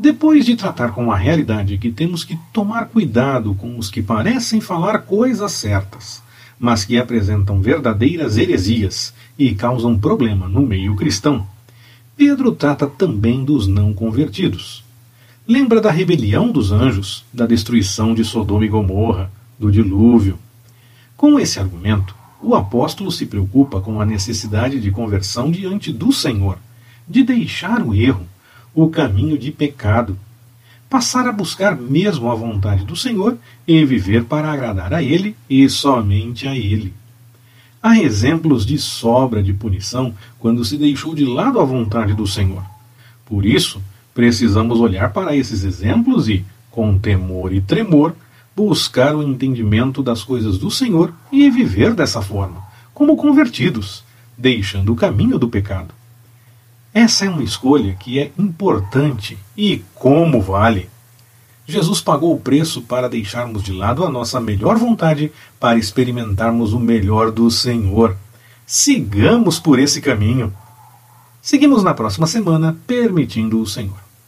Depois 0.00 0.46
de 0.46 0.56
tratar 0.56 0.92
com 0.92 1.12
a 1.12 1.16
realidade 1.16 1.76
que 1.76 1.92
temos 1.92 2.24
que 2.24 2.34
tomar 2.54 2.86
cuidado 2.86 3.54
com 3.54 3.78
os 3.78 3.90
que 3.90 4.00
parecem 4.00 4.58
falar 4.58 5.00
coisas 5.00 5.52
certas, 5.52 6.22
mas 6.58 6.86
que 6.86 6.96
apresentam 6.96 7.60
verdadeiras 7.60 8.38
heresias 8.38 9.12
e 9.38 9.54
causam 9.54 9.98
problema 9.98 10.48
no 10.48 10.62
meio 10.62 10.96
cristão, 10.96 11.46
Pedro 12.16 12.52
trata 12.52 12.86
também 12.86 13.44
dos 13.44 13.66
não 13.66 13.92
convertidos. 13.92 14.82
Lembra 15.46 15.82
da 15.82 15.90
rebelião 15.90 16.50
dos 16.50 16.72
anjos, 16.72 17.22
da 17.30 17.44
destruição 17.44 18.14
de 18.14 18.24
Sodoma 18.24 18.64
e 18.64 18.68
Gomorra, 18.68 19.30
do 19.58 19.70
dilúvio. 19.70 20.38
Com 21.14 21.38
esse 21.38 21.60
argumento, 21.60 22.16
o 22.40 22.54
apóstolo 22.54 23.12
se 23.12 23.26
preocupa 23.26 23.82
com 23.82 24.00
a 24.00 24.06
necessidade 24.06 24.80
de 24.80 24.90
conversão 24.90 25.50
diante 25.50 25.92
do 25.92 26.10
Senhor, 26.10 26.56
de 27.06 27.22
deixar 27.22 27.82
o 27.82 27.94
erro, 27.94 28.29
o 28.74 28.88
caminho 28.88 29.36
de 29.36 29.50
pecado, 29.50 30.18
passar 30.88 31.26
a 31.28 31.32
buscar 31.32 31.76
mesmo 31.76 32.30
a 32.30 32.34
vontade 32.34 32.84
do 32.84 32.96
Senhor 32.96 33.38
e 33.66 33.84
viver 33.84 34.24
para 34.24 34.50
agradar 34.50 34.92
a 34.92 35.02
Ele 35.02 35.36
e 35.48 35.68
somente 35.68 36.48
a 36.48 36.56
Ele. 36.56 36.92
Há 37.82 37.98
exemplos 37.98 38.66
de 38.66 38.76
sobra 38.76 39.42
de 39.42 39.52
punição 39.52 40.14
quando 40.38 40.64
se 40.64 40.76
deixou 40.76 41.14
de 41.14 41.24
lado 41.24 41.60
a 41.60 41.64
vontade 41.64 42.12
do 42.12 42.26
Senhor. 42.26 42.62
Por 43.24 43.46
isso, 43.46 43.80
precisamos 44.12 44.80
olhar 44.80 45.12
para 45.12 45.34
esses 45.34 45.64
exemplos 45.64 46.28
e, 46.28 46.44
com 46.70 46.98
temor 46.98 47.52
e 47.54 47.60
tremor, 47.60 48.14
buscar 48.54 49.14
o 49.14 49.22
entendimento 49.22 50.02
das 50.02 50.22
coisas 50.22 50.58
do 50.58 50.70
Senhor 50.70 51.14
e 51.32 51.48
viver 51.48 51.94
dessa 51.94 52.20
forma, 52.20 52.62
como 52.92 53.16
convertidos, 53.16 54.04
deixando 54.36 54.92
o 54.92 54.96
caminho 54.96 55.38
do 55.38 55.48
pecado. 55.48 55.94
Essa 56.92 57.24
é 57.24 57.30
uma 57.30 57.42
escolha 57.42 57.94
que 57.94 58.18
é 58.18 58.32
importante 58.36 59.38
e 59.56 59.84
como 59.94 60.40
vale. 60.40 60.88
Jesus 61.66 62.00
pagou 62.00 62.34
o 62.34 62.40
preço 62.40 62.82
para 62.82 63.08
deixarmos 63.08 63.62
de 63.62 63.72
lado 63.72 64.04
a 64.04 64.10
nossa 64.10 64.40
melhor 64.40 64.76
vontade 64.76 65.30
para 65.60 65.78
experimentarmos 65.78 66.72
o 66.72 66.80
melhor 66.80 67.30
do 67.30 67.48
Senhor. 67.48 68.16
Sigamos 68.66 69.60
por 69.60 69.78
esse 69.78 70.00
caminho. 70.00 70.52
Seguimos 71.40 71.84
na 71.84 71.94
próxima 71.94 72.26
semana, 72.26 72.76
permitindo 72.86 73.60
o 73.60 73.66
Senhor. 73.66 74.09